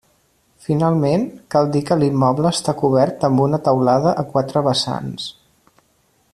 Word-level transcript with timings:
Finalment, 0.67 1.25
cal 1.55 1.69
dir 1.75 1.81
que 1.89 1.97
l'immoble 1.99 2.53
està 2.59 2.75
cobert 2.81 3.27
amb 3.29 3.45
una 3.45 3.63
teulada 3.69 4.17
a 4.23 4.27
quatre 4.33 4.65
vessants. 4.71 5.33